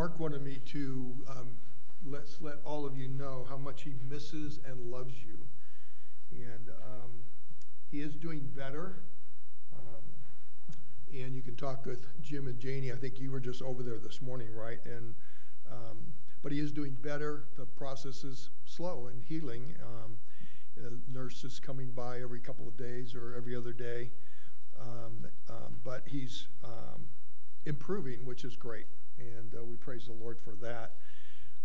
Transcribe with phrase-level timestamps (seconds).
[0.00, 1.58] Mark wanted me to um,
[2.06, 5.46] let's let all of you know how much he misses and loves you.
[6.32, 7.10] And um,
[7.90, 9.02] he is doing better.
[9.76, 10.02] Um,
[11.12, 12.90] and you can talk with Jim and Janie.
[12.90, 14.78] I think you were just over there this morning, right?
[14.86, 15.16] And
[15.70, 17.44] um, but he is doing better.
[17.58, 19.74] The process is slow and healing.
[19.82, 20.16] Um,
[21.12, 24.12] nurse is coming by every couple of days or every other day,
[24.80, 25.26] um,
[25.84, 26.48] but he's
[27.66, 28.86] improving, which is great
[29.20, 30.92] and uh, we praise the Lord for that.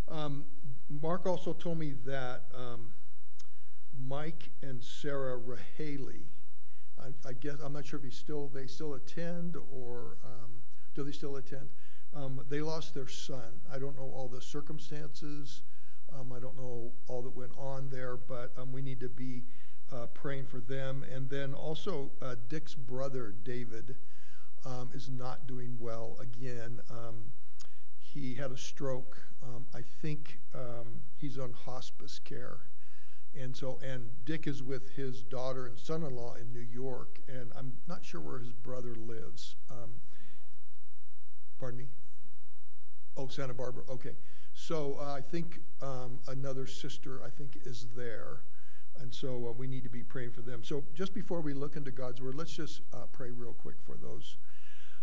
[0.08, 0.46] Um,
[0.90, 2.94] Mark also told me that um,
[4.08, 6.26] Mike and Sarah Rahaley,
[7.00, 10.62] I, I, guess I'm not sure if he still they still attend or um,
[10.94, 11.70] do they still attend?
[12.16, 13.62] Um, they lost their son.
[13.72, 15.64] I don't know all the circumstances.
[16.14, 19.44] Um, I don't know all that went on there, but um, we need to be
[19.92, 21.04] uh, praying for them.
[21.12, 23.96] And then also uh, Dick's brother David
[24.94, 26.80] is not doing well again.
[28.16, 29.18] He had a stroke.
[29.44, 32.60] Um, I think um, he's on hospice care.
[33.38, 37.20] And so, and Dick is with his daughter and son in law in New York,
[37.28, 39.58] and I'm not sure where his brother lives.
[39.70, 39.96] Um,
[41.60, 41.88] pardon me?
[43.18, 43.84] Oh, Santa Barbara.
[43.90, 44.16] Okay.
[44.54, 48.44] So uh, I think um, another sister, I think, is there.
[48.98, 50.64] And so uh, we need to be praying for them.
[50.64, 53.98] So just before we look into God's word, let's just uh, pray real quick for
[53.98, 54.38] those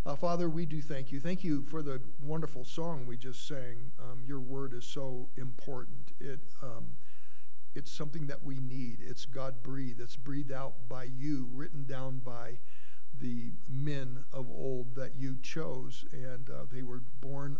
[0.04, 1.20] uh, Father, we do thank you.
[1.20, 3.92] Thank you for the wonderful song we just sang.
[4.00, 6.12] Um, your word is so important.
[6.20, 6.96] It, um,
[7.74, 8.98] it's something that we need.
[9.00, 10.00] It's God breathed.
[10.00, 12.58] It's breathed out by you, written down by
[13.20, 17.58] the men of old that you chose, and uh, they were born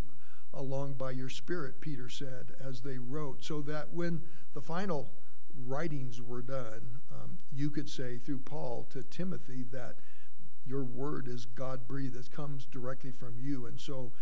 [0.52, 5.12] along by your Spirit, Peter said, as they wrote, so that when the final
[5.56, 9.96] writings were done, um, you could say through Paul to Timothy that
[10.64, 12.16] your word is God breathed.
[12.16, 13.66] It comes directly from you.
[13.66, 14.12] And so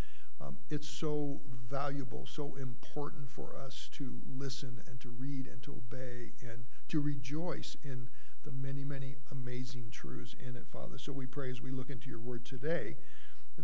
[0.40, 5.72] um, it's so valuable, so important for us to listen and to read and to
[5.72, 8.08] obey and to rejoice in
[8.42, 10.96] the many, many amazing truths in it, Father.
[10.96, 12.96] So we pray as we look into your word today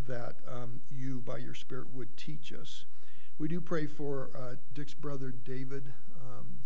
[0.06, 2.84] that um, you, by your Spirit, would teach us.
[3.38, 5.93] We do pray for uh, Dick's brother David.
[6.20, 6.58] Um,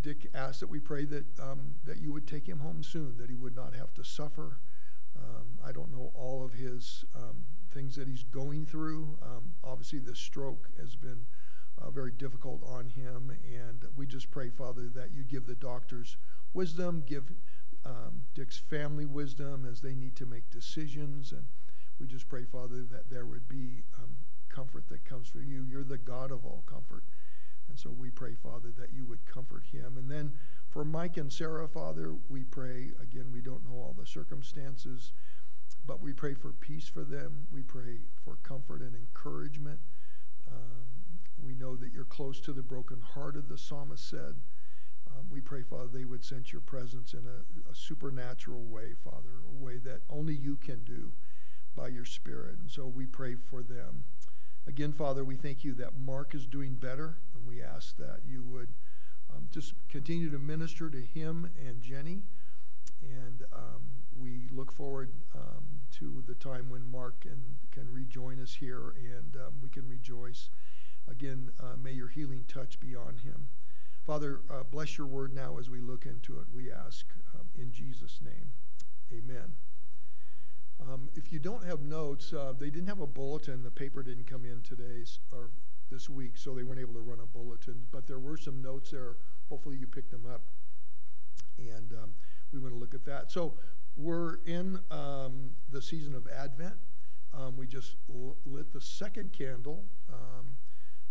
[0.00, 3.30] Dick asked that we pray that um, that you would take him home soon, that
[3.30, 4.58] he would not have to suffer,
[5.18, 9.18] um, I don't know all of his um, things that he's going through.
[9.22, 11.26] Um, obviously, the stroke has been
[11.80, 16.16] uh, very difficult on him, and we just pray, Father, that you give the doctors
[16.54, 17.32] wisdom, give
[17.84, 21.44] um, Dick's family wisdom as they need to make decisions, and
[22.00, 24.16] we just pray, Father, that there would be um,
[24.48, 25.64] comfort that comes from you.
[25.68, 27.04] You're the God of all comfort.
[27.68, 29.96] And so we pray, Father, that you would comfort him.
[29.96, 30.32] And then
[30.68, 35.12] for Mike and Sarah, Father, we pray, again, we don't know all the circumstances,
[35.86, 37.46] but we pray for peace for them.
[37.50, 39.80] We pray for comfort and encouragement.
[40.46, 40.86] Um,
[41.42, 44.34] we know that you're close to the brokenhearted, the psalmist said.
[45.06, 49.40] Um, we pray, Father, they would sense your presence in a, a, supernatural way, Father,
[49.48, 51.12] a way that only you can do
[51.74, 52.58] by your Spirit.
[52.60, 54.04] And so we pray for them.
[54.66, 58.42] Again, Father, we thank you that Mark is doing better, and we ask that you
[58.44, 58.68] would
[59.34, 62.22] um, just continue to minister to him and Jenny.
[63.02, 63.82] And um,
[64.16, 69.36] we look forward um, to the time when Mark can, can rejoin us here and
[69.36, 70.48] um, we can rejoice.
[71.08, 73.48] Again, uh, may your healing touch be on him.
[74.04, 77.72] Father, uh, bless your word now as we look into it, we ask um, in
[77.72, 78.52] Jesus' name.
[79.12, 79.52] Amen.
[80.80, 83.62] Um, if you don't have notes, uh, they didn't have a bulletin.
[83.62, 85.50] The paper didn't come in today, or
[85.90, 87.86] this week, so they weren't able to run a bulletin.
[87.90, 89.16] But there were some notes there.
[89.48, 90.42] Hopefully, you picked them up.
[91.58, 92.10] And um,
[92.52, 93.32] we want to look at that.
[93.32, 93.54] So,
[93.96, 96.74] we're in um, the season of Advent.
[97.34, 97.96] Um, we just
[98.46, 99.84] lit the second candle.
[100.12, 100.56] Um,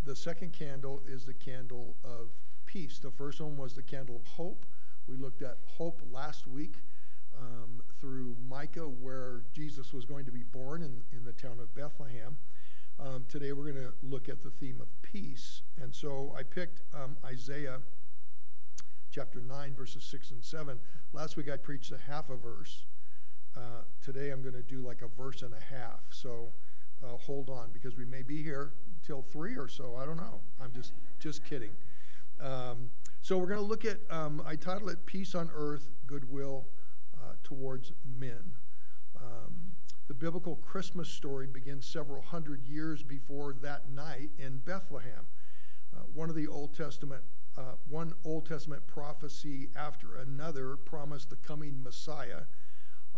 [0.04, 2.30] the second candle is the candle of
[2.66, 2.98] peace.
[3.00, 4.66] The first one was the candle of hope.
[5.08, 6.76] We looked at hope last week
[7.38, 11.74] um, through Micah, where Jesus was going to be born in, in the town of
[11.76, 12.38] Bethlehem.
[13.00, 15.62] Um, today we're going to look at the theme of peace.
[15.80, 17.78] And so I picked um, Isaiah
[19.12, 20.80] chapter 9, verses 6 and 7.
[21.14, 22.86] Last week I preached a half a verse.
[23.56, 26.02] Uh, today I'm going to do like a verse and a half.
[26.10, 26.54] So
[27.04, 28.72] uh, hold on because we may be here
[29.06, 29.96] till 3 or so.
[29.96, 30.42] I don't know.
[30.60, 31.72] I'm just, just kidding.
[32.42, 32.90] Um,
[33.22, 36.66] so we're going to look at, um, I title it Peace on Earth, Goodwill
[37.16, 38.56] uh, Towards Men.
[39.16, 39.67] Um,
[40.08, 45.28] the biblical Christmas story begins several hundred years before that night in Bethlehem.
[45.96, 47.24] Uh, one of the Old Testament,
[47.58, 52.44] uh, one Old Testament prophecy after another promised the coming Messiah,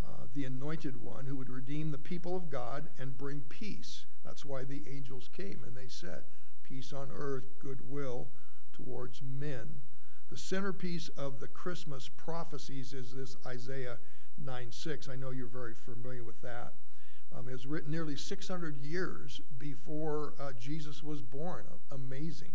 [0.04, 4.06] uh, the anointed one who would redeem the people of God and bring peace.
[4.26, 6.24] That's why the angels came and they said,
[6.64, 8.30] Peace on earth, goodwill
[8.74, 9.82] towards men.
[10.30, 13.98] The centerpiece of the Christmas prophecies is this Isaiah
[14.44, 15.10] 9 6.
[15.10, 16.74] I know you're very familiar with that.
[17.36, 21.66] Um, it was written nearly 600 years before uh, Jesus was born.
[21.92, 22.54] Amazing.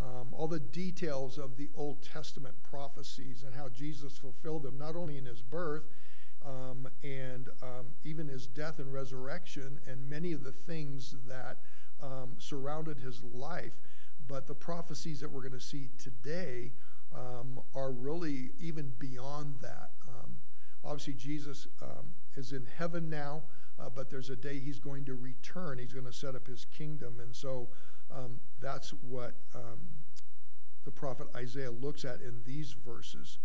[0.00, 4.94] Um, all the details of the Old Testament prophecies and how Jesus fulfilled them, not
[4.94, 5.88] only in his birth
[6.44, 11.58] um, and um, even his death and resurrection, and many of the things that
[12.02, 13.76] um, surrounded his life,
[14.28, 16.72] but the prophecies that we're going to see today
[17.14, 19.90] um, are really even beyond that.
[20.08, 20.36] Um,
[20.86, 21.68] obviously, Jesus
[22.36, 23.42] is in heaven now
[23.78, 25.78] uh, but there's a day he's going to return.
[25.78, 27.16] He's going to set up his kingdom.
[27.20, 27.68] And so
[28.10, 29.80] um, that's what um,
[30.84, 33.38] the prophet Isaiah looks at in these verses.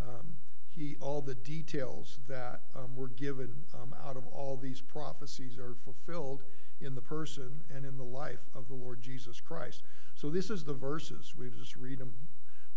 [0.00, 0.34] Um,
[0.68, 5.74] he, all the details that um, were given um, out of all these prophecies are
[5.74, 6.42] fulfilled
[6.80, 9.82] in the person and in the life of the Lord Jesus Christ.
[10.14, 11.34] So this is the verses.
[11.36, 12.14] We just read them.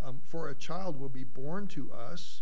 [0.04, 2.42] Um, For a child will be born to us,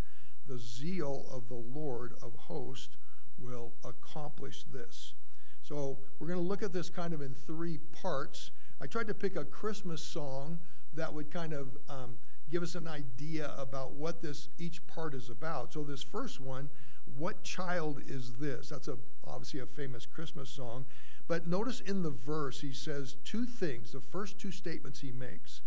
[0.47, 2.97] The zeal of the Lord of hosts
[3.37, 5.13] will accomplish this.
[5.61, 8.51] So we're going to look at this kind of in three parts.
[8.81, 10.59] I tried to pick a Christmas song
[10.93, 12.17] that would kind of um,
[12.49, 15.73] give us an idea about what this each part is about.
[15.73, 16.69] So this first one,
[17.17, 18.69] what child is this?
[18.69, 20.85] That's a obviously a famous Christmas song.
[21.27, 23.93] But notice in the verse he says two things.
[23.93, 25.61] The first two statements he makes.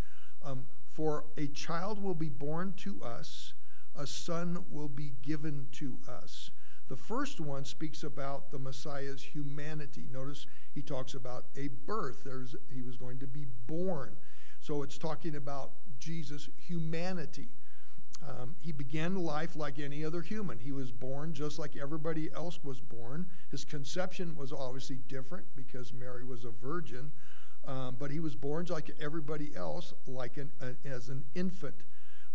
[0.45, 3.55] Um, For a child will be born to us,
[3.97, 6.51] a son will be given to us.
[6.89, 10.07] The first one speaks about the Messiah's humanity.
[10.13, 12.23] Notice he talks about a birth.
[12.25, 14.17] There's, he was going to be born.
[14.61, 17.49] So it's talking about Jesus' humanity.
[18.27, 20.59] Um, he began life like any other human.
[20.59, 23.27] He was born just like everybody else was born.
[23.51, 27.13] His conception was obviously different because Mary was a virgin,
[27.67, 31.83] um, but he was born like everybody else, like an, a, as an infant.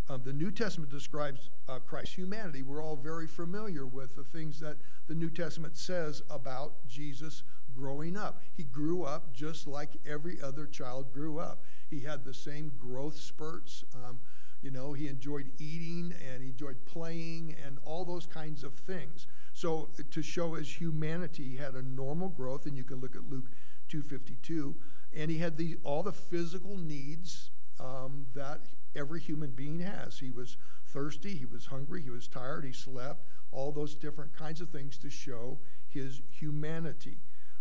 [0.09, 2.63] Um, the New Testament describes uh, Christ's humanity.
[2.63, 4.77] We're all very familiar with the things that
[5.07, 7.43] the New Testament says about Jesus
[7.75, 8.41] growing up.
[8.57, 11.63] He grew up just like every other child grew up.
[11.91, 13.83] He had the same growth spurts.
[13.93, 14.19] Um,
[14.63, 19.27] you know, he enjoyed eating and he enjoyed playing and all those kinds of things.
[19.53, 23.29] So to show his humanity, he had a normal growth, and you can look at
[23.29, 23.51] Luke
[23.89, 24.75] 2:52,
[25.15, 28.61] and he had the, all the physical needs um, that
[28.95, 30.19] every human being has.
[30.19, 34.61] He was thirsty, he was hungry, he was tired, he slept, all those different kinds
[34.61, 37.17] of things to show his humanity.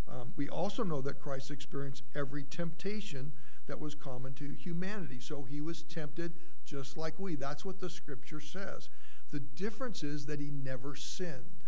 [0.09, 3.33] Um, we also know that Christ experienced every temptation
[3.67, 5.21] that was common to humanity.
[5.21, 6.33] So he was tempted
[6.65, 7.35] just like we.
[7.35, 8.89] That's what the scripture says.
[9.31, 11.65] The difference is that he never sinned.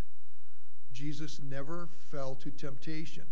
[0.91, 3.25] Jesus never fell to temptation.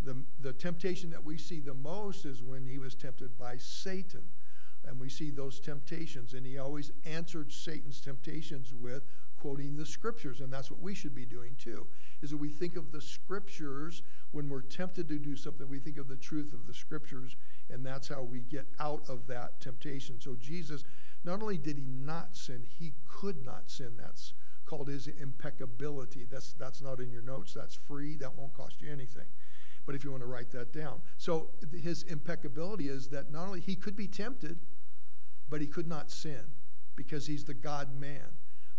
[0.00, 4.24] The, the temptation that we see the most is when he was tempted by Satan
[4.88, 6.34] and we see those temptations.
[6.34, 9.04] And he always answered Satan's temptations with
[9.36, 10.40] quoting the scriptures.
[10.40, 11.86] And that's what we should be doing too,
[12.22, 14.02] is that we think of the scriptures
[14.32, 17.36] when we're tempted to do something, we think of the truth of the scriptures,
[17.70, 20.20] and that's how we get out of that temptation.
[20.20, 20.84] So Jesus,
[21.24, 23.92] not only did he not sin, he could not sin.
[23.96, 24.34] That's
[24.66, 26.26] called his impeccability.
[26.30, 27.54] That's, that's not in your notes.
[27.54, 28.16] That's free.
[28.16, 29.26] That won't cost you anything
[29.86, 31.00] but if you want to write that down.
[31.16, 34.58] So his impeccability is that not only he could be tempted,
[35.48, 36.54] but he could not sin
[36.96, 38.38] because he's the God man.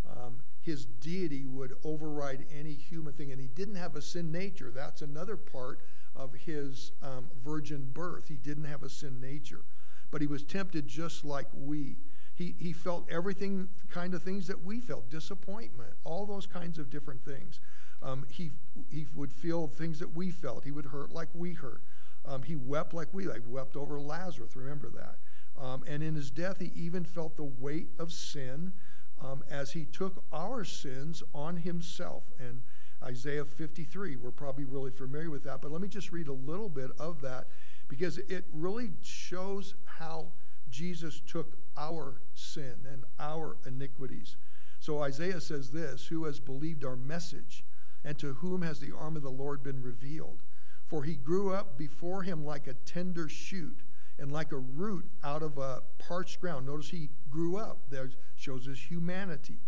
[0.09, 4.71] Um, his deity would override any human thing, and he didn't have a sin nature.
[4.71, 5.79] That's another part
[6.15, 8.27] of his um, virgin birth.
[8.27, 9.63] He didn't have a sin nature,
[10.11, 11.97] but he was tempted just like we.
[12.35, 16.89] He, he felt everything kind of things that we felt disappointment, all those kinds of
[16.89, 17.59] different things.
[18.01, 18.51] Um, he,
[18.89, 20.63] he would feel things that we felt.
[20.63, 21.81] He would hurt like we hurt.
[22.25, 24.55] Um, he wept like we like wept over Lazarus.
[24.55, 25.17] Remember that.
[25.59, 28.73] Um, and in his death, he even felt the weight of sin
[29.21, 32.23] um, as he took our sins on himself.
[32.39, 32.61] And
[33.03, 35.61] Isaiah 53, we're probably really familiar with that.
[35.61, 37.47] But let me just read a little bit of that
[37.87, 40.27] because it really shows how
[40.69, 44.37] Jesus took our sin and our iniquities.
[44.79, 47.65] So Isaiah says this Who has believed our message?
[48.03, 50.41] and to whom has the arm of the Lord been revealed?
[50.87, 53.81] For he grew up before him like a tender shoot
[54.19, 56.65] and like a root out of a parched ground.
[56.65, 57.89] Notice he grew up.
[57.89, 59.59] That shows his humanity.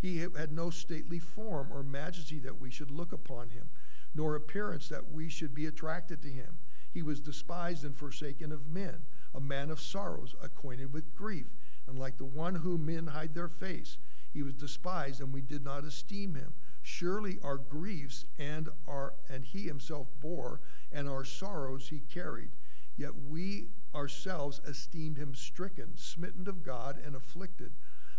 [0.00, 3.68] He had no stately form or majesty that we should look upon him,
[4.14, 6.58] nor appearance that we should be attracted to him.
[6.90, 9.02] He was despised and forsaken of men,
[9.34, 11.46] a man of sorrows, acquainted with grief,
[11.86, 13.98] and like the one whom men hide their face,
[14.32, 16.54] he was despised, and we did not esteem him.
[16.82, 20.60] Surely our griefs and our and he himself bore,
[20.92, 22.50] and our sorrows he carried.
[22.96, 27.72] Yet we ourselves esteemed him stricken, smitten of God, and afflicted.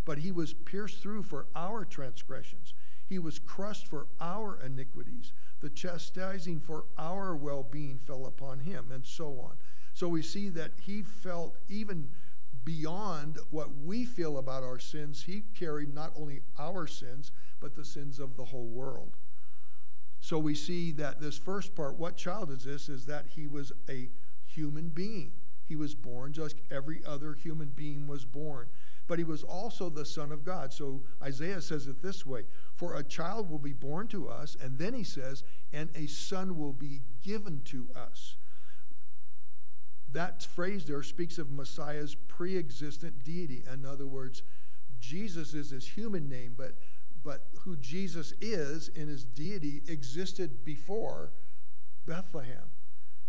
[0.05, 2.73] But he was pierced through for our transgressions.
[3.07, 5.33] He was crushed for our iniquities.
[5.59, 9.57] The chastising for our well being fell upon him, and so on.
[9.93, 12.09] So we see that he felt even
[12.63, 15.23] beyond what we feel about our sins.
[15.23, 19.17] He carried not only our sins, but the sins of the whole world.
[20.19, 22.87] So we see that this first part, what child is this?
[22.87, 24.09] Is that he was a
[24.45, 25.31] human being.
[25.71, 28.67] He was born just every other human being was born.
[29.07, 30.73] But he was also the Son of God.
[30.73, 32.43] So Isaiah says it this way
[32.75, 36.57] For a child will be born to us, and then he says, and a son
[36.57, 38.35] will be given to us.
[40.11, 43.63] That phrase there speaks of Messiah's pre existent deity.
[43.71, 44.43] In other words,
[44.99, 46.75] Jesus is his human name, but,
[47.23, 51.31] but who Jesus is in his deity existed before
[52.05, 52.71] Bethlehem.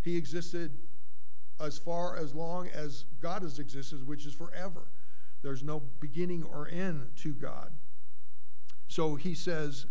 [0.03, 0.81] He existed
[1.63, 4.89] as far as long as God has existed, which is forever.
[5.43, 7.73] There's no beginning or end to God.
[8.89, 9.87] So he says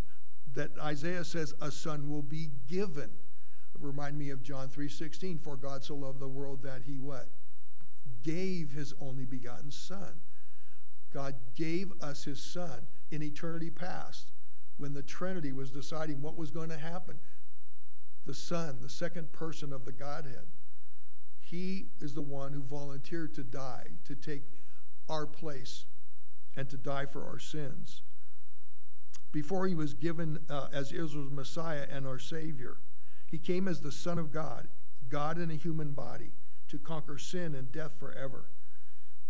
[0.53, 3.11] that Isaiah says a son will be given.
[3.79, 7.29] Remind me of John 3:16, for God so loved the world that he what?
[8.21, 10.21] Gave his only begotten son.
[11.11, 14.31] God gave us his son in eternity past
[14.77, 17.19] when the Trinity was deciding what was going to happen.
[18.25, 20.47] The Son, the second person of the Godhead,
[21.51, 24.43] he is the one who volunteered to die, to take
[25.09, 25.85] our place,
[26.55, 28.03] and to die for our sins.
[29.33, 32.77] Before he was given uh, as Israel's Messiah and our Savior,
[33.27, 34.69] he came as the Son of God,
[35.09, 36.31] God in a human body,
[36.69, 38.45] to conquer sin and death forever.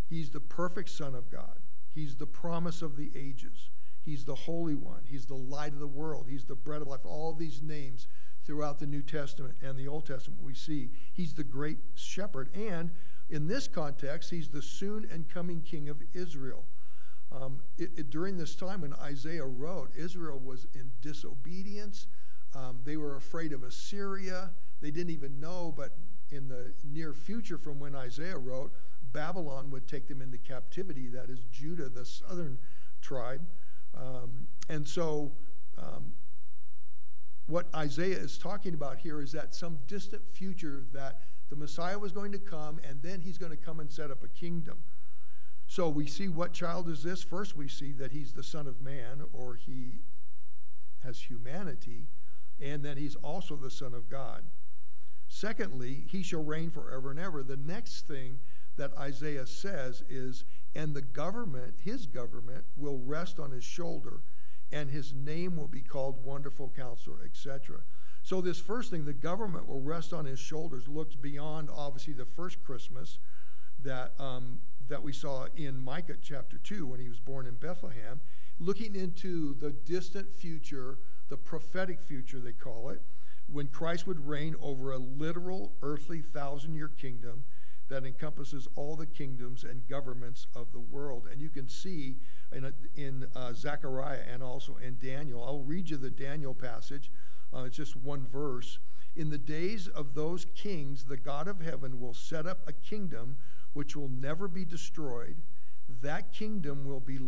[0.07, 1.57] He's the perfect Son of God.
[1.89, 3.71] He's the promise of the ages.
[3.99, 5.05] He's the Holy One.
[5.07, 6.27] He's the light of the world.
[6.29, 7.03] He's the bread of life.
[7.03, 8.07] All these names
[8.45, 10.89] throughout the New Testament and the Old Testament we see.
[11.13, 12.49] He's the great shepherd.
[12.55, 12.91] And
[13.29, 16.65] in this context, he's the soon and coming king of Israel.
[17.31, 22.07] Um, it, it, during this time when Isaiah wrote, Israel was in disobedience.
[22.53, 24.51] Um, they were afraid of Assyria.
[24.81, 25.95] They didn't even know, but
[26.31, 28.73] in the near future from when Isaiah wrote,
[29.13, 31.07] Babylon would take them into captivity.
[31.07, 32.57] That is Judah, the southern
[33.01, 33.41] tribe.
[33.95, 35.31] Um, and so
[35.77, 36.13] um,
[37.47, 42.11] what Isaiah is talking about here is that some distant future that the Messiah was
[42.11, 44.83] going to come and then he's going to come and set up a kingdom.
[45.67, 47.23] So we see what child is this?
[47.23, 49.99] First, we see that he's the Son of Man or he
[51.03, 52.09] has humanity,
[52.59, 54.43] and then he's also the Son of God.
[55.27, 57.41] Secondly, he shall reign forever and ever.
[57.41, 58.39] The next thing
[58.77, 60.43] that Isaiah says is,
[60.75, 64.21] and the government, his government, will rest on his shoulder
[64.71, 67.81] and his name will be called Wonderful Counselor, etc.
[68.23, 72.25] So, this first thing, the government will rest on his shoulders, looks beyond obviously the
[72.25, 73.19] first Christmas
[73.83, 78.21] that, um, that we saw in Micah chapter 2 when he was born in Bethlehem,
[78.59, 80.99] looking into the distant future,
[81.29, 83.01] the prophetic future, they call it,
[83.47, 87.43] when Christ would reign over a literal earthly thousand year kingdom
[87.91, 91.27] that encompasses all the kingdoms and governments of the world.
[91.29, 92.15] And you can see
[92.53, 95.43] in, in uh, Zechariah and also in Daniel.
[95.43, 97.11] I'll read you the Daniel passage.
[97.53, 98.79] Uh, it's just one verse.
[99.17, 103.35] In the days of those kings, the God of heaven will set up a kingdom
[103.73, 105.35] which will never be destroyed.
[106.01, 107.19] That kingdom will be,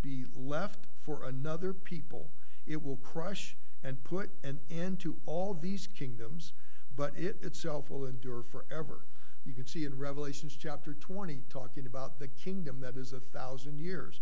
[0.00, 2.30] be left for another people.
[2.68, 6.52] It will crush and put an end to all these kingdoms,
[6.94, 9.00] but it itself will endure forever.
[9.44, 13.78] You can see in Revelations chapter 20, talking about the kingdom that is a thousand
[13.78, 14.20] years.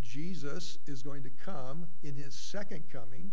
[0.00, 3.32] Jesus is going to come in his second coming,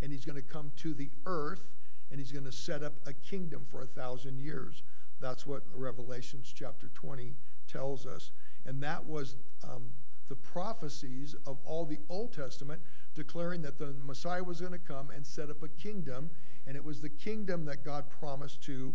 [0.00, 1.66] and he's going to come to the earth,
[2.10, 4.84] and he's going to set up a kingdom for a thousand years.
[5.20, 7.34] That's what Revelations chapter 20
[7.66, 8.30] tells us.
[8.64, 9.90] And that was um,
[10.28, 12.80] the prophecies of all the Old Testament
[13.14, 16.30] declaring that the Messiah was going to come and set up a kingdom,
[16.66, 18.94] and it was the kingdom that God promised to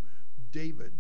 [0.52, 0.94] David.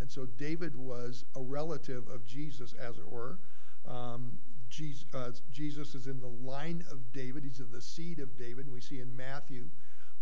[0.00, 3.38] And so David was a relative of Jesus, as it were.
[3.86, 4.38] Um,
[4.68, 7.42] Jesus, uh, Jesus, is in the line of David.
[7.44, 8.66] He's of the seed of David.
[8.66, 9.70] And we see in Matthew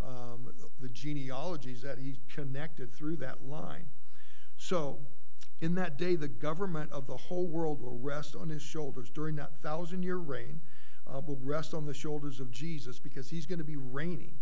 [0.00, 3.86] um, the genealogies that he's connected through that line.
[4.56, 5.00] So
[5.60, 9.08] In that day, the government of the whole world will rest on his shoulders.
[9.08, 10.60] During that thousand year reign,
[11.06, 14.38] uh, will rest on the shoulders of Jesus because he's going to be reigning.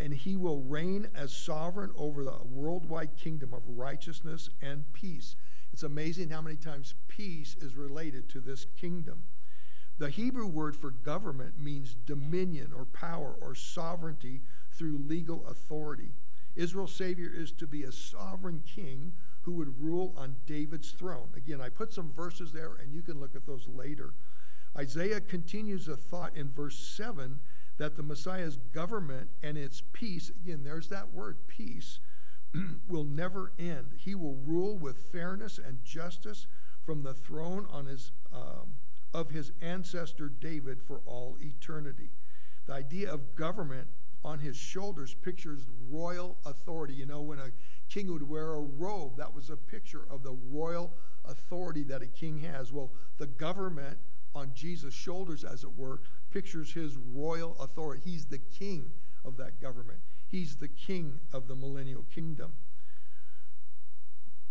[0.00, 5.36] And he will reign as sovereign over the worldwide kingdom of righteousness and peace.
[5.72, 9.24] It's amazing how many times peace is related to this kingdom.
[9.98, 16.12] The Hebrew word for government means dominion or power or sovereignty through legal authority.
[16.54, 21.28] Israel's Savior is to be a sovereign king who would rule on David's throne.
[21.36, 24.14] Again, I put some verses there, and you can look at those later.
[24.76, 27.40] Isaiah continues the thought in verse 7
[27.78, 32.00] that the Messiah's government and its peace, again, there's that word, peace,
[32.88, 33.94] will never end.
[33.98, 36.46] He will rule with fairness and justice
[36.84, 38.74] from the throne on his, um,
[39.14, 42.10] of his ancestor David for all eternity.
[42.66, 43.88] The idea of government
[44.24, 46.94] on his shoulders pictures royal authority.
[46.94, 47.50] You know, when a
[47.88, 52.06] king would wear a robe, that was a picture of the royal authority that a
[52.06, 52.72] king has.
[52.72, 53.98] Well, the government
[54.34, 56.00] on Jesus' shoulders, as it were,
[56.32, 58.02] pictures his royal authority.
[58.04, 58.92] He's the king
[59.24, 62.54] of that government, he's the king of the millennial kingdom.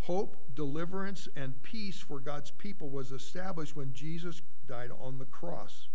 [0.05, 5.89] Hope, deliverance, and peace for God's people was established when Jesus died on the cross.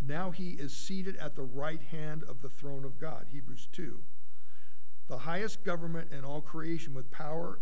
[0.00, 4.00] Now he is seated at the right hand of the throne of God, Hebrews 2.
[5.08, 7.60] The highest government in all creation with power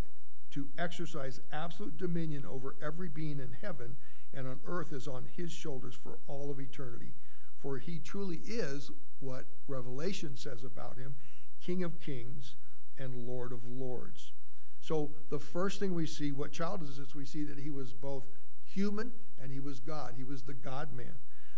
[0.50, 3.96] to exercise absolute dominion over every being in heaven
[4.34, 7.14] and on earth is on his shoulders for all of eternity.
[7.58, 11.14] For he truly is what Revelation says about him
[11.60, 12.54] King of kings
[12.96, 14.32] and Lord of lords.
[14.80, 17.14] So the first thing we see, what child is this?
[17.14, 18.28] We see that he was both
[18.64, 20.14] human and he was God.
[20.16, 21.14] He was the God man.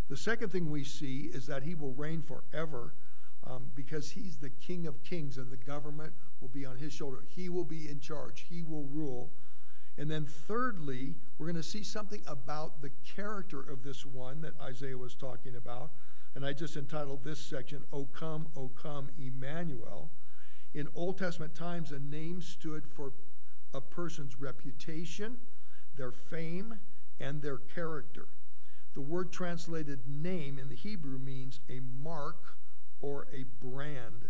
[0.09, 2.95] The second thing we see is that he will reign forever
[3.45, 7.25] um, because he's the King of kings and the government will be on his shoulder.
[7.29, 9.31] He will be in charge, he will rule.
[9.99, 14.59] And then, thirdly, we're going to see something about the character of this one that
[14.61, 15.93] Isaiah was talking about.
[16.35, 20.11] And I just entitled this section, O come, O come, Emmanuel.
[20.73, 23.13] In Old Testament times, a name stood for
[23.75, 25.39] a person's reputation,
[25.97, 26.79] their fame,
[27.19, 28.29] and their character.
[28.95, 32.57] The word translated name in the Hebrew means a mark
[33.01, 34.29] or a brand.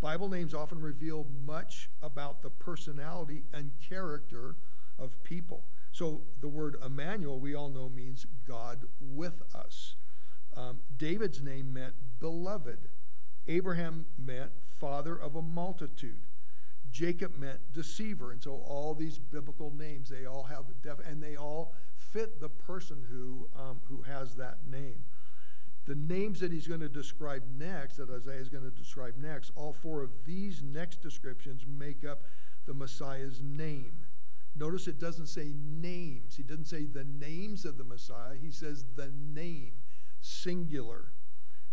[0.00, 4.56] Bible names often reveal much about the personality and character
[5.02, 5.64] of people.
[5.90, 9.96] So the word Emmanuel, we all know, means God with us.
[10.56, 12.88] Um, David's name meant beloved.
[13.46, 16.20] Abraham meant father of a multitude.
[16.90, 18.30] Jacob meant deceiver.
[18.30, 22.48] And so all these biblical names, they all have, def- and they all fit the
[22.48, 25.04] person who, um, who has that name.
[25.86, 29.50] The names that he's going to describe next, that Isaiah is going to describe next,
[29.56, 32.22] all four of these next descriptions make up
[32.66, 34.01] the Messiah's name.
[34.54, 36.36] Notice it doesn't say names.
[36.36, 38.36] He doesn't say the names of the Messiah.
[38.40, 39.72] He says the name,
[40.20, 41.12] singular,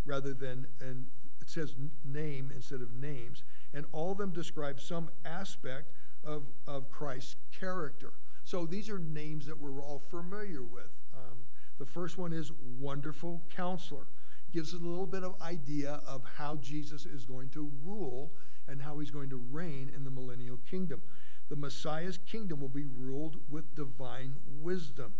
[0.04, 1.06] rather than, and
[1.40, 3.42] it says name instead of names.
[3.74, 5.92] And all of them describe some aspect
[6.24, 8.12] of, of Christ's character.
[8.44, 10.90] So these are names that we're all familiar with.
[11.14, 11.44] Um,
[11.78, 14.06] the first one is Wonderful Counselor.
[14.52, 18.32] Gives us a little bit of idea of how Jesus is going to rule
[18.66, 21.02] and how he's going to reign in the millennial kingdom.
[21.50, 25.14] The Messiah's kingdom will be ruled with divine wisdom.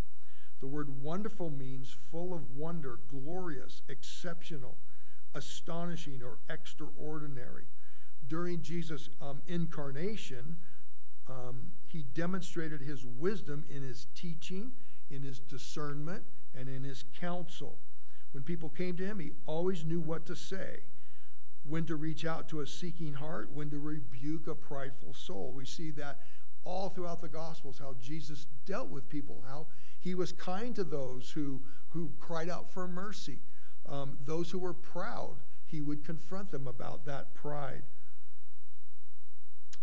[0.60, 4.76] The word wonderful means full of wonder, glorious, exceptional,
[5.34, 7.64] astonishing, or extraordinary.
[8.28, 10.58] During Jesus' um, incarnation,
[11.28, 14.70] um, he demonstrated his wisdom in his teaching,
[15.10, 16.22] in his discernment,
[16.54, 17.78] and in his counsel.
[18.30, 20.80] When people came to him, he always knew what to say
[21.64, 25.52] when to reach out to a seeking heart, when to rebuke a prideful soul.
[25.54, 26.20] We see that
[26.64, 29.66] all throughout the Gospels, how Jesus dealt with people, how
[29.98, 33.40] he was kind to those who, who cried out for mercy.
[33.88, 37.82] Um, those who were proud, he would confront them about that pride.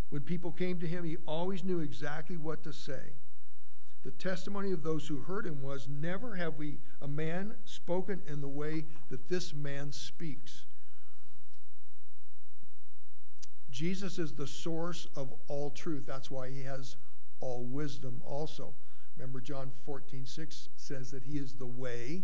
[0.09, 3.15] When people came to him, he always knew exactly what to say.
[4.03, 8.39] The testimony of those who heard him was Never have we a man spoken in
[8.39, 10.65] the way that this man speaks.
[13.69, 16.05] Jesus is the source of all truth.
[16.07, 16.97] That's why he has
[17.39, 18.73] all wisdom also.
[19.17, 22.23] Remember, John 14, 6 says that he is the way,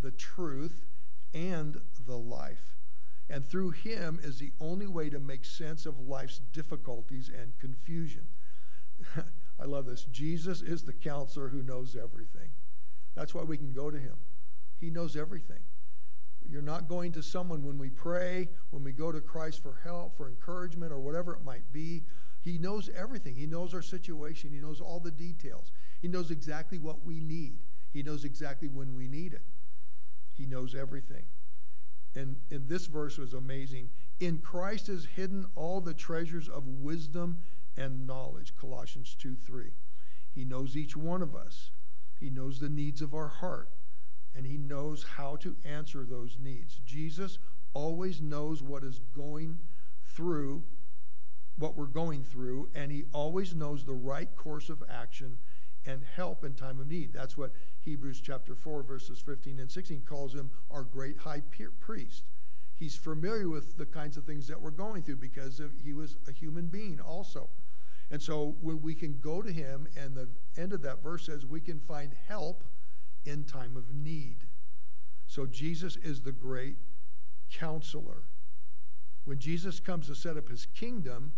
[0.00, 0.86] the truth,
[1.32, 2.76] and the life.
[3.30, 8.26] And through him is the only way to make sense of life's difficulties and confusion.
[9.60, 10.04] I love this.
[10.04, 12.50] Jesus is the counselor who knows everything.
[13.14, 14.16] That's why we can go to him.
[14.80, 15.60] He knows everything.
[16.52, 20.18] You're not going to someone when we pray, when we go to Christ for help,
[20.18, 22.02] for encouragement, or whatever it might be.
[22.42, 23.36] He knows everything.
[23.36, 24.50] He knows our situation.
[24.52, 25.72] He knows all the details.
[26.02, 27.60] He knows exactly what we need.
[27.90, 29.46] He knows exactly when we need it.
[30.34, 31.24] He knows everything.
[32.14, 33.88] And, and this verse was amazing.
[34.20, 37.38] In Christ is hidden all the treasures of wisdom
[37.78, 38.54] and knowledge.
[38.56, 39.70] Colossians 2 3.
[40.34, 41.70] He knows each one of us.
[42.20, 43.70] He knows the needs of our heart.
[44.34, 46.80] And he knows how to answer those needs.
[46.84, 47.38] Jesus
[47.74, 49.58] always knows what is going
[50.04, 50.62] through,
[51.58, 55.38] what we're going through, and he always knows the right course of action
[55.84, 57.12] and help in time of need.
[57.12, 61.42] That's what Hebrews chapter 4, verses 15 and 16 calls him our great high
[61.80, 62.24] priest.
[62.74, 66.16] He's familiar with the kinds of things that we're going through because of, he was
[66.28, 67.48] a human being also.
[68.10, 71.46] And so when we can go to him, and the end of that verse says
[71.46, 72.64] we can find help
[73.24, 74.46] in time of need.
[75.26, 76.76] So Jesus is the great
[77.50, 78.24] counselor.
[79.24, 81.32] When Jesus comes to set up his kingdom,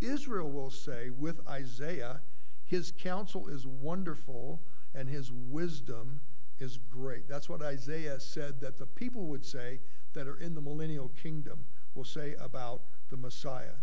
[0.00, 2.20] Israel will say with Isaiah,
[2.64, 4.62] his counsel is wonderful
[4.94, 6.20] and his wisdom
[6.58, 7.28] is great.
[7.28, 9.80] That's what Isaiah said that the people would say
[10.12, 13.80] that are in the millennial kingdom will say about the Messiah.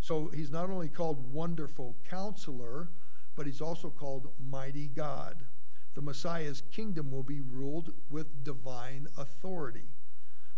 [0.00, 2.90] So he's not only called wonderful counselor,
[3.36, 5.44] but he's also called mighty God.
[5.94, 9.88] The Messiah's kingdom will be ruled with divine authority.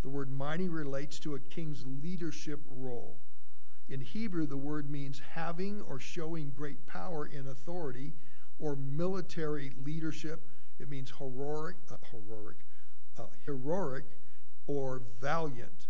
[0.02, 3.20] The word mighty relates to a king's leadership role.
[3.88, 8.14] In Hebrew, the word means having or showing great power in authority
[8.58, 10.48] or military leadership.
[10.78, 12.56] It means heroic, uh, heroic,
[13.18, 14.04] uh, heroic
[14.66, 15.88] or valiant.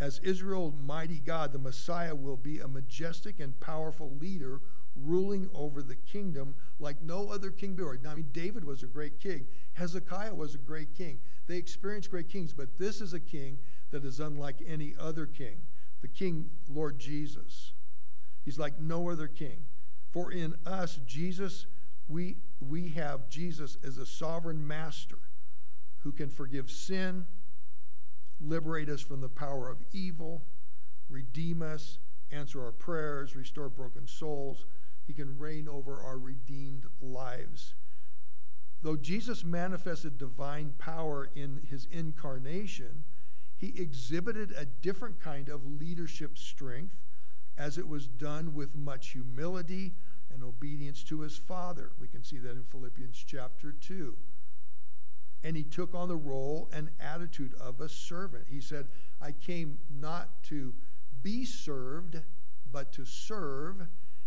[0.00, 4.60] As Israel's mighty God, the Messiah will be a majestic and powerful leader
[4.94, 7.98] ruling over the kingdom like no other king before.
[8.02, 9.46] Now, I mean, David was a great king.
[9.74, 11.20] Hezekiah was a great king.
[11.46, 13.58] They experienced great kings, but this is a king
[13.90, 15.62] that is unlike any other king
[16.02, 17.72] the King, Lord Jesus.
[18.44, 19.64] He's like no other king.
[20.10, 21.66] For in us, Jesus,
[22.08, 25.18] we, we have Jesus as a sovereign master
[26.00, 27.26] who can forgive sin,
[28.40, 30.42] liberate us from the power of evil,
[31.08, 31.98] redeem us,
[32.32, 34.66] answer our prayers, restore broken souls.
[35.06, 37.74] He can reign over our redeemed lives.
[38.82, 43.04] Though Jesus manifested divine power in his incarnation,
[43.56, 46.96] he exhibited a different kind of leadership strength
[47.56, 49.94] as it was done with much humility
[50.32, 51.92] and obedience to his Father.
[52.00, 54.16] We can see that in Philippians chapter 2.
[55.44, 58.46] And he took on the role and attitude of a servant.
[58.48, 58.88] He said,
[59.20, 60.74] I came not to
[61.22, 62.20] be served,
[62.70, 63.86] but to serve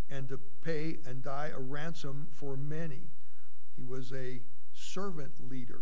[0.10, 3.10] and to pay and die a ransom for many.
[3.76, 4.42] He was a
[4.74, 5.82] servant leader.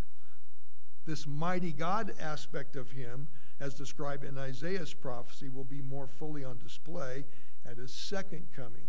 [1.06, 3.28] This mighty God aspect of him
[3.60, 7.24] as described in Isaiah's prophecy, will be more fully on display
[7.66, 8.88] at his second coming.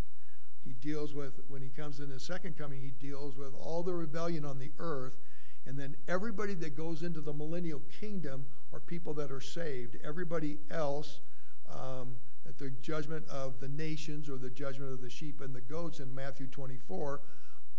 [0.64, 3.94] He deals with, when he comes in his second coming, he deals with all the
[3.94, 5.20] rebellion on the earth.
[5.66, 9.96] And then everybody that goes into the millennial kingdom are people that are saved.
[10.04, 11.20] Everybody else,
[11.70, 12.16] um,
[12.46, 16.00] at the judgment of the nations or the judgment of the sheep and the goats
[16.00, 17.20] in Matthew 24,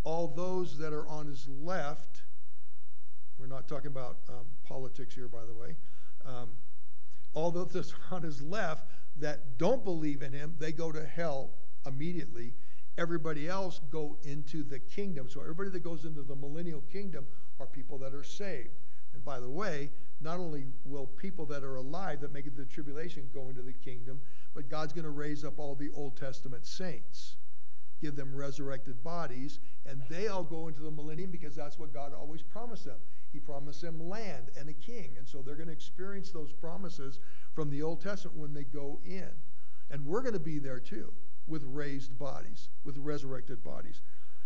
[0.03, 2.23] all those that are on his left,
[3.37, 5.75] we're not talking about um, politics here, by the way.
[6.25, 6.51] Um,
[7.33, 11.05] all those that are on his left that don't believe in him, they go to
[11.05, 11.51] hell
[11.85, 12.53] immediately.
[12.97, 15.29] Everybody else go into the kingdom.
[15.29, 17.27] So everybody that goes into the millennial kingdom
[17.59, 18.69] are people that are saved.
[19.13, 19.91] And by the way,
[20.25, 23.71] not only will people that are alive that make it the tribulation go into the
[23.71, 24.19] kingdom,
[24.55, 27.37] but God's going to raise up all the Old Testament saints,
[28.01, 32.11] give them resurrected bodies, and they all go into the millennium because that's what God
[32.13, 32.97] always promised them.
[33.31, 35.13] He promised them land and a king.
[35.17, 37.19] And so they're going to experience those promises
[37.53, 39.29] from the Old Testament when they go in.
[39.91, 41.13] And we're going to be there too
[41.45, 44.01] with raised bodies, with resurrected bodies.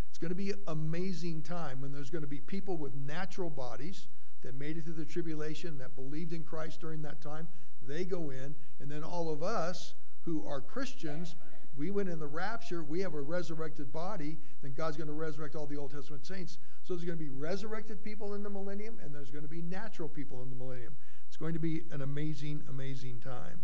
[0.10, 3.50] It's going to be an amazing time when there's going to be people with natural
[3.50, 4.08] bodies
[4.42, 7.48] that made it through the tribulation, that believed in Christ during that time.
[7.82, 11.36] They go in, and then all of us who are Christians
[11.80, 15.56] we went in the rapture, we have a resurrected body, then God's going to resurrect
[15.56, 16.58] all the Old Testament saints.
[16.84, 19.62] So there's going to be resurrected people in the millennium, and there's going to be
[19.62, 20.98] natural people in the millennium.
[21.30, 23.64] It's going to be an amazing, amazing time.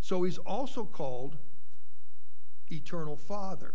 [0.00, 1.38] So he's also called
[2.70, 3.74] Eternal Father.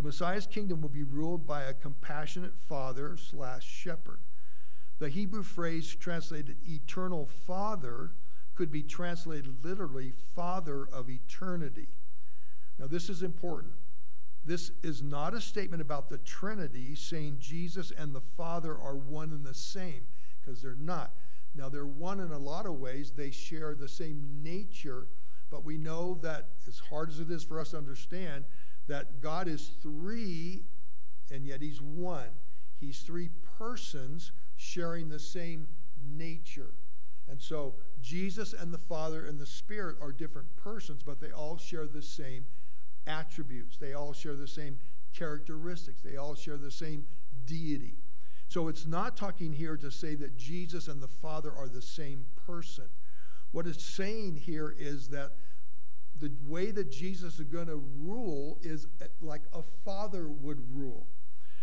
[0.00, 4.20] The Messiah's kingdom will be ruled by a compassionate father slash shepherd.
[4.98, 8.12] The Hebrew phrase translated eternal father
[8.54, 11.88] could be translated literally Father of eternity.
[12.78, 13.74] Now, this is important.
[14.42, 19.32] This is not a statement about the Trinity saying Jesus and the Father are one
[19.32, 20.06] and the same,
[20.40, 21.12] because they're not.
[21.54, 23.10] Now, they're one in a lot of ways.
[23.10, 25.08] They share the same nature,
[25.50, 28.46] but we know that as hard as it is for us to understand,
[28.86, 30.64] that God is three
[31.30, 32.30] and yet He's one.
[32.78, 35.68] He's three persons sharing the same
[36.02, 36.74] nature.
[37.28, 41.56] And so Jesus and the Father and the Spirit are different persons, but they all
[41.56, 42.46] share the same
[43.06, 43.76] attributes.
[43.76, 44.78] They all share the same
[45.14, 46.00] characteristics.
[46.02, 47.06] They all share the same
[47.46, 47.98] deity.
[48.48, 52.26] So it's not talking here to say that Jesus and the Father are the same
[52.46, 52.86] person.
[53.52, 55.32] What it's saying here is that
[56.20, 58.86] the way that Jesus is going to rule is
[59.20, 61.06] like a father would rule.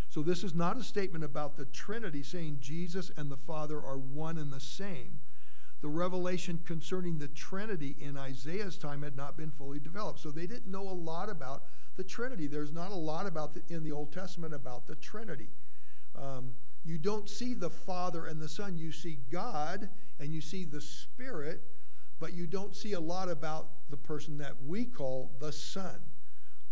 [0.09, 3.97] So this is not a statement about the Trinity saying Jesus and the Father are
[3.97, 5.19] one and the same.
[5.81, 10.19] The revelation concerning the Trinity in Isaiah's time had not been fully developed.
[10.19, 11.65] So they didn't know a lot about
[11.97, 12.47] the Trinity.
[12.47, 15.49] There's not a lot about the, in the Old Testament about the Trinity.
[16.15, 18.77] Um, you don't see the Father and the Son.
[18.77, 19.89] You see God
[20.19, 21.61] and you see the Spirit,
[22.19, 25.99] but you don't see a lot about the person that we call the Son.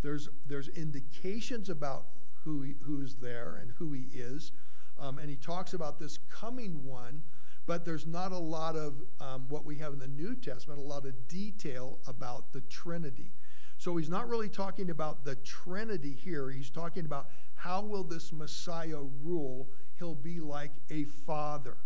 [0.02, 2.08] There's, there's indications about
[2.44, 4.52] who he, who's there and who he is.
[5.00, 7.24] Um, and he talks about this coming one,
[7.66, 10.84] but there's not a lot of um, what we have in the New Testament, a
[10.84, 13.32] lot of detail about the Trinity.
[13.78, 16.50] So he's not really talking about the Trinity here.
[16.50, 19.70] He's talking about how will this Messiah rule?
[20.00, 21.78] He'll be like a father.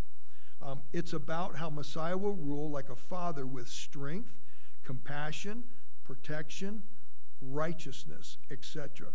[0.62, 4.34] Um, it's about how Messiah will rule like a father with strength,
[4.84, 5.63] compassion,
[6.04, 6.84] protection,
[7.41, 9.10] righteousness, etc.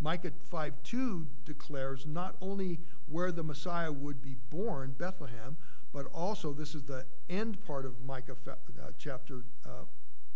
[0.00, 5.56] Micah 5 2 declares not only where the Messiah would be born, Bethlehem,
[5.92, 9.84] but also, this is the end part of Micah uh, chapter uh,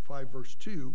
[0.05, 0.95] 5, verse 2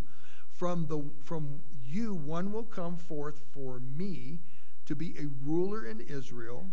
[0.58, 4.40] from, the, from you one will come forth for me
[4.86, 6.70] to be a ruler in Israel.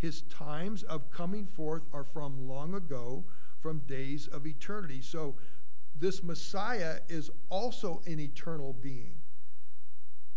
[0.00, 3.26] His times of coming forth are from long ago,
[3.60, 5.02] from days of eternity.
[5.02, 5.36] So,
[5.94, 9.16] this Messiah is also an eternal being.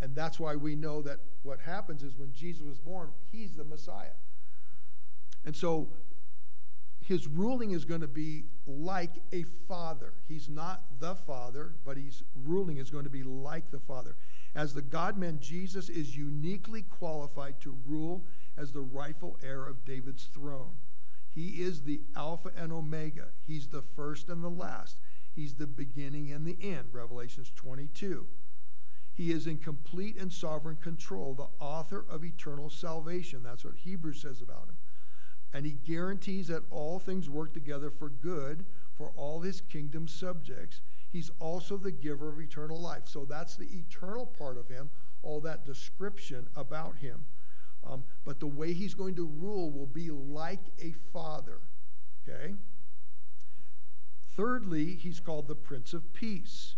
[0.02, 3.64] And that's why we know that what happens is when Jesus was born, he's the
[3.64, 4.18] Messiah.
[5.46, 5.94] And so
[7.02, 10.14] his ruling is going to be like a father.
[10.28, 14.16] He's not the father, but his ruling is going to be like the father.
[14.56, 18.26] As the God man, Jesus is uniquely qualified to rule
[18.58, 20.78] as the rightful heir of David's throne.
[21.30, 23.30] He is the Alpha and Omega.
[23.46, 24.98] He's the first and the last.
[25.34, 26.90] He's the beginning and the end.
[26.92, 28.28] Revelations 22.
[29.14, 33.44] He is in complete and sovereign control, the author of eternal salvation.
[33.44, 34.78] That's what Hebrews says about him.
[35.54, 40.82] And he guarantees that all things work together for good for all his kingdom subjects.
[41.12, 43.08] He's also the giver of eternal life.
[43.08, 44.90] So that's the eternal part of him,
[45.22, 47.26] all that description about him.
[47.86, 51.60] Um, but the way he's going to rule will be like a father.
[52.28, 52.56] Okay?
[54.36, 56.76] Thirdly, he's called the Prince of Peace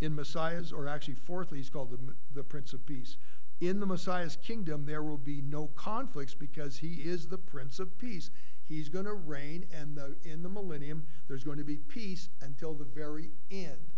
[0.00, 3.16] in Messiah's, or actually, fourthly, he's called the, the Prince of Peace.
[3.60, 7.96] In the Messiah's kingdom, there will be no conflicts because he is the Prince of
[7.96, 8.28] Peace.
[8.64, 12.74] He's going to reign, and the, in the millennium, there's going to be peace until
[12.74, 13.94] the very end.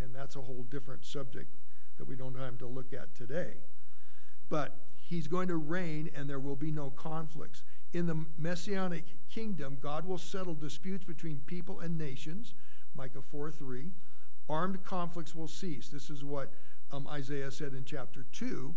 [0.00, 1.56] And that's a whole different subject
[1.98, 3.54] that we don't have time to look at today.
[4.48, 4.76] But
[5.10, 7.64] he's going to reign, and there will be no conflicts.
[7.92, 12.54] In the messianic kingdom, God will settle disputes between people and nations,
[12.94, 13.90] Micah 4 3
[14.48, 15.88] Armed conflicts will cease.
[15.88, 16.52] This is what
[16.92, 18.74] um, Isaiah said in chapter 2.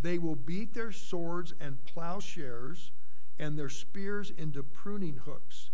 [0.00, 2.92] They will beat their swords and plowshares
[3.38, 5.70] and their spears into pruning hooks.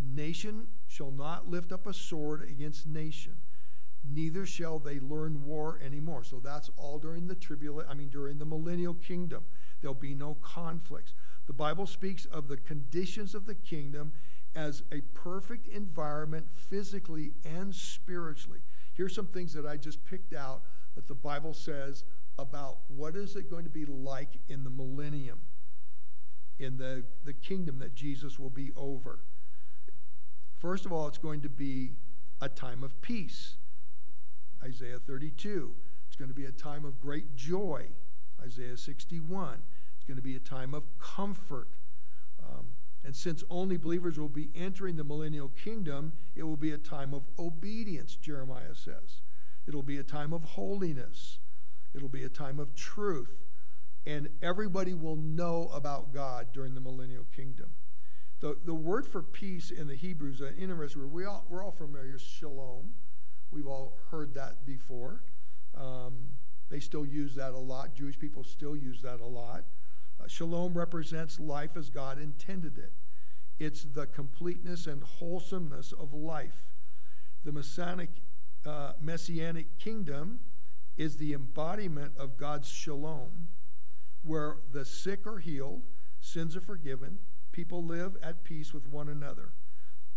[0.00, 3.36] Nation shall not lift up a sword against nation,
[4.08, 6.24] neither shall they learn war anymore.
[6.24, 9.44] So that's all during the tribulation, I mean, during the millennial kingdom.
[9.80, 11.14] There'll be no conflicts.
[11.46, 14.12] The Bible speaks of the conditions of the kingdom
[14.54, 18.60] as a perfect environment physically and spiritually.
[18.94, 20.62] Here's some things that I just picked out
[20.94, 22.04] that the Bible says
[22.38, 25.40] about what is it going to be like in the millennium,
[26.58, 29.20] in the, the kingdom that Jesus will be over.
[30.58, 31.92] First of all, it's going to be
[32.40, 33.56] a time of peace.
[34.64, 35.74] Isaiah 32.
[36.06, 37.88] It's going to be a time of great joy.
[38.42, 39.62] Isaiah 61.
[39.96, 41.68] It's going to be a time of comfort.
[42.42, 42.68] Um,
[43.04, 47.12] and since only believers will be entering the millennial kingdom, it will be a time
[47.12, 49.20] of obedience, Jeremiah says.
[49.66, 51.38] It'll be a time of holiness.
[51.94, 53.44] It'll be a time of truth.
[54.06, 57.70] And everybody will know about God during the millennial kingdom.
[58.40, 61.70] The, the word for peace in the Hebrews, an interesting word, we all, we're all
[61.70, 62.92] familiar, shalom.
[63.54, 65.22] We've all heard that before.
[65.76, 66.30] Um,
[66.70, 67.94] they still use that a lot.
[67.94, 69.64] Jewish people still use that a lot.
[70.20, 72.92] Uh, shalom represents life as God intended it.
[73.58, 76.72] It's the completeness and wholesomeness of life.
[77.44, 78.10] The Messianic,
[78.66, 80.40] uh, Messianic kingdom
[80.96, 83.48] is the embodiment of God's shalom,
[84.22, 85.82] where the sick are healed,
[86.20, 87.18] sins are forgiven,
[87.52, 89.52] people live at peace with one another.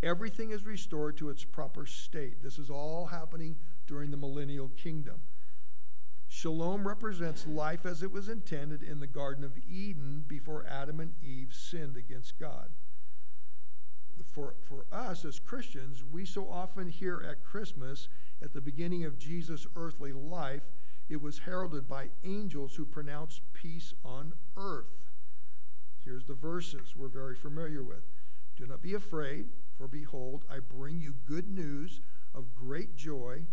[0.03, 2.43] Everything is restored to its proper state.
[2.43, 3.55] This is all happening
[3.87, 5.21] during the millennial kingdom.
[6.27, 11.13] Shalom represents life as it was intended in the Garden of Eden before Adam and
[11.23, 12.69] Eve sinned against God.
[14.25, 18.09] For, for us as Christians, we so often hear at Christmas,
[18.41, 20.67] at the beginning of Jesus' earthly life,
[21.09, 25.07] it was heralded by angels who pronounced peace on earth.
[26.03, 28.03] Here's the verses we're very familiar with.
[28.55, 29.47] Do not be afraid,
[29.77, 32.01] for behold, I bring you good news
[32.33, 33.43] of great joy,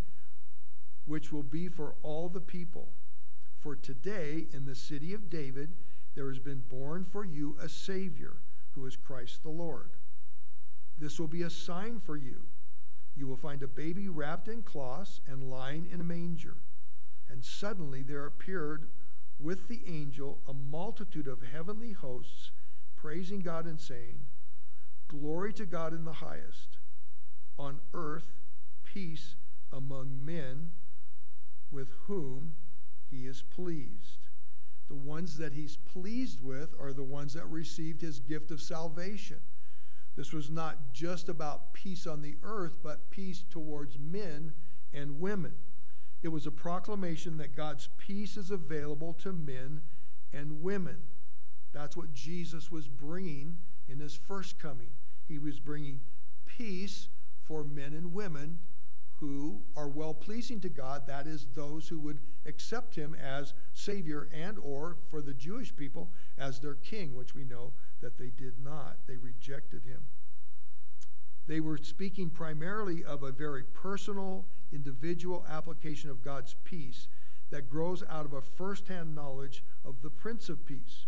[1.05, 2.93] which will be for all the people.
[3.59, 5.75] For today, in the city of David,
[6.15, 8.39] there has been born for you a Savior,
[8.73, 9.93] who is Christ the Lord.
[10.99, 12.47] This will be a sign for you.
[13.17, 16.57] You will find a baby wrapped in cloths and lying in a manger.
[17.29, 18.89] And suddenly there appeared
[19.39, 22.51] with the angel a multitude of heavenly hosts,
[22.97, 24.21] praising God and saying,
[25.09, 26.79] Glory to God in the highest.
[27.59, 28.33] On earth,
[28.85, 29.37] peace
[29.73, 30.71] among men
[31.71, 32.55] with whom
[33.11, 34.29] he is pleased.
[34.89, 39.41] The ones that he's pleased with are the ones that received his gift of salvation.
[40.17, 44.53] This was not just about peace on the earth, but peace towards men
[44.93, 45.55] and women.
[46.23, 49.83] It was a proclamation that God's peace is available to men
[50.33, 50.99] and women.
[51.73, 54.91] That's what Jesus was bringing in his first coming.
[55.27, 56.01] He was bringing
[56.47, 57.09] peace
[57.43, 58.59] for men and women
[59.21, 64.29] who are well pleasing to God that is those who would accept him as savior
[64.35, 68.59] and or for the Jewish people as their king which we know that they did
[68.63, 68.99] not.
[69.07, 70.03] They rejected him.
[71.47, 77.09] They were speaking primarily of a very personal individual application of God's peace
[77.51, 81.07] that grows out of a first-hand knowledge of the prince of peace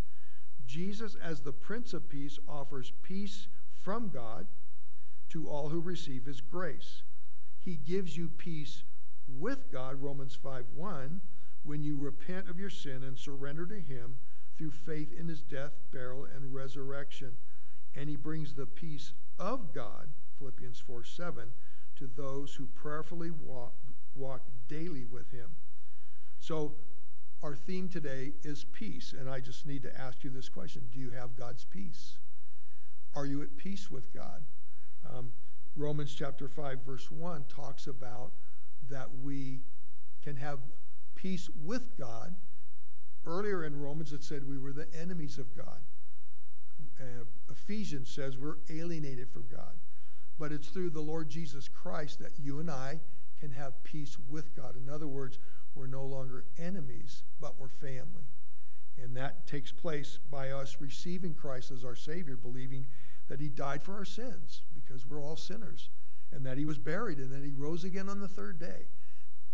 [0.67, 4.49] Jesus as the prince of peace offers peace from God
[5.29, 7.03] to all who receive his grace
[7.67, 8.85] he gives you peace
[9.27, 11.21] with God, Romans 5 1,
[11.65, 14.19] when you repent of your sin and surrender to Him
[14.57, 17.33] through faith in His death, burial, and resurrection.
[17.93, 21.49] And He brings the peace of God, Philippians 4 7,
[21.97, 23.75] to those who prayerfully walk,
[24.15, 25.57] walk daily with Him.
[26.39, 26.77] So,
[27.43, 29.15] our theme today is peace.
[29.19, 32.19] And I just need to ask you this question Do you have God's peace?
[33.15, 34.45] Are you at peace with God?
[35.09, 35.33] Um,
[35.75, 38.33] Romans chapter 5, verse 1 talks about
[38.89, 39.61] that we
[40.23, 40.59] can have
[41.15, 42.35] peace with God.
[43.25, 45.81] Earlier in Romans, it said we were the enemies of God.
[47.01, 49.77] Uh, Ephesians says we're alienated from God.
[50.39, 53.01] But it's through the Lord Jesus Christ that you and I
[53.41, 54.77] can have peace with God.
[54.77, 55.39] In other words,
[55.77, 58.31] we're no longer enemies, but we're family.
[59.01, 62.87] And that takes place by us receiving Christ as our Savior, believing
[63.29, 65.91] that He died for our sins, because we're all sinners,
[66.33, 68.89] and that he was buried, and that he rose again on the third day.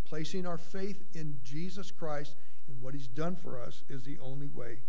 [0.05, 2.35] Placing our faith in Jesus Christ
[2.67, 4.79] and what he's done for us is the only way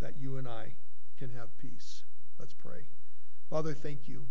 [0.00, 0.74] that you and I
[1.18, 2.04] can have peace.
[2.38, 2.88] Let's pray.
[3.48, 4.26] Father, thank you.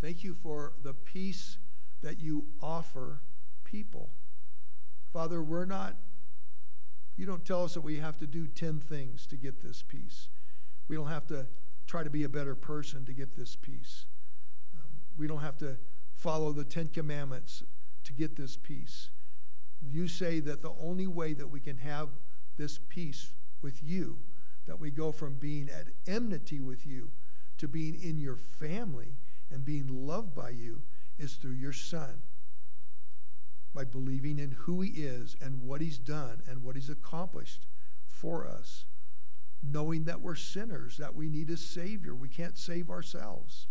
[0.00, 1.58] Thank you for the peace
[2.02, 3.20] that you offer
[3.64, 4.10] people.
[5.14, 5.94] Father, we're not,
[7.16, 10.28] you don't tell us that we have to do 10 things to get this peace.
[10.88, 11.46] We don't have to
[11.86, 14.06] try to be a better person to get this peace.
[14.74, 15.78] Um, we don't have to
[16.16, 17.62] follow the Ten Commandments
[18.02, 19.10] to get this peace.
[19.80, 22.08] You say that the only way that we can have
[22.56, 24.18] this peace with you,
[24.66, 27.12] that we go from being at enmity with you
[27.58, 29.14] to being in your family
[29.48, 30.82] and being loved by you,
[31.20, 32.22] is through your Son.
[33.74, 37.66] By believing in who He is and what He's done and what He's accomplished
[38.06, 38.84] for us.
[39.62, 42.14] Knowing that we're sinners, that we need a Savior.
[42.14, 43.66] We can't save ourselves.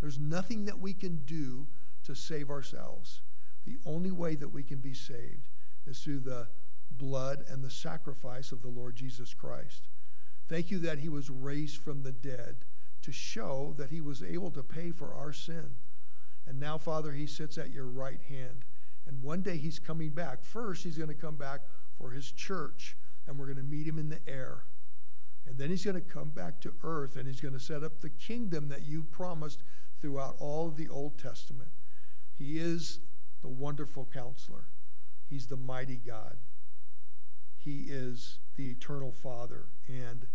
[0.00, 1.68] There's nothing that we can do
[2.04, 3.22] to save ourselves.
[3.64, 5.48] The only way that we can be saved
[5.86, 6.48] is through the
[6.90, 9.88] blood and the sacrifice of the Lord Jesus Christ.
[10.48, 12.64] Thank you that he was raised from the dead
[13.02, 15.76] to show that he was able to pay for our sin.
[16.46, 18.64] And now, Father, he sits at your right hand.
[19.06, 20.42] And one day he's coming back.
[20.42, 21.60] First, he's going to come back
[21.96, 22.96] for his church,
[23.26, 24.64] and we're going to meet him in the air.
[25.46, 28.00] And then he's going to come back to earth, and he's going to set up
[28.00, 29.62] the kingdom that you promised
[30.00, 31.70] throughout all of the Old Testament.
[32.36, 33.00] He is
[33.42, 34.66] the wonderful counselor,
[35.28, 36.36] He's the mighty God,
[37.56, 40.26] He is the eternal Father, and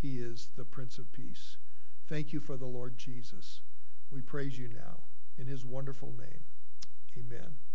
[0.00, 1.56] He is the Prince of Peace.
[2.08, 3.60] Thank you for the Lord Jesus.
[4.10, 5.04] We praise you now
[5.38, 6.44] in His wonderful name.
[7.16, 7.66] Amen.